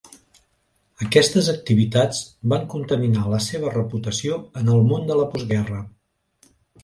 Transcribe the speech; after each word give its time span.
Aquestes 1.07 1.49
activitats 1.53 2.21
van 2.53 2.63
contaminar 2.71 3.27
la 3.33 3.41
seva 3.49 3.75
reputació 3.75 4.39
en 4.63 4.75
el 4.77 4.83
món 4.93 5.07
de 5.11 5.19
la 5.23 5.27
postguerra. 5.35 5.83